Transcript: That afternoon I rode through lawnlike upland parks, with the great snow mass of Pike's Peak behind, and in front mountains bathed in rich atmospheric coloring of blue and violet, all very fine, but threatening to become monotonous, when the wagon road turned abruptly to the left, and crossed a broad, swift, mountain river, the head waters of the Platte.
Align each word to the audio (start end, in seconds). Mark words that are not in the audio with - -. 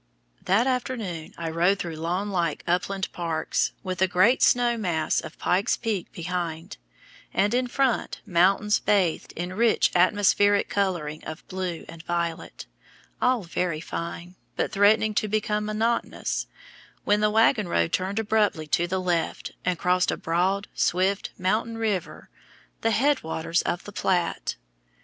That 0.45 0.65
afternoon 0.65 1.35
I 1.37 1.51
rode 1.51 1.77
through 1.77 1.97
lawnlike 1.97 2.63
upland 2.65 3.11
parks, 3.11 3.71
with 3.83 3.99
the 3.99 4.07
great 4.07 4.41
snow 4.41 4.75
mass 4.75 5.19
of 5.21 5.37
Pike's 5.37 5.77
Peak 5.77 6.11
behind, 6.11 6.77
and 7.35 7.53
in 7.53 7.67
front 7.67 8.19
mountains 8.25 8.79
bathed 8.79 9.31
in 9.35 9.53
rich 9.53 9.91
atmospheric 9.93 10.69
coloring 10.69 11.23
of 11.23 11.47
blue 11.47 11.85
and 11.87 12.01
violet, 12.01 12.65
all 13.21 13.43
very 13.43 13.79
fine, 13.79 14.33
but 14.55 14.71
threatening 14.71 15.13
to 15.13 15.27
become 15.27 15.65
monotonous, 15.65 16.47
when 17.03 17.21
the 17.21 17.29
wagon 17.29 17.67
road 17.67 17.93
turned 17.93 18.17
abruptly 18.17 18.65
to 18.65 18.87
the 18.87 18.97
left, 18.99 19.51
and 19.63 19.77
crossed 19.77 20.09
a 20.09 20.17
broad, 20.17 20.67
swift, 20.73 21.29
mountain 21.37 21.77
river, 21.77 22.27
the 22.81 22.89
head 22.89 23.21
waters 23.21 23.61
of 23.61 23.83
the 23.83 23.91
Platte. 23.91 24.55